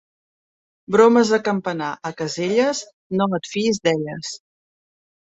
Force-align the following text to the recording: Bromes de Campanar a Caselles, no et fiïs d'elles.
Bromes 0.93 1.33
de 1.33 1.37
Campanar 1.47 1.89
a 2.09 2.11
Caselles, 2.21 2.81
no 3.19 3.27
et 3.39 3.49
fiïs 3.51 3.81
d'elles. 3.89 4.33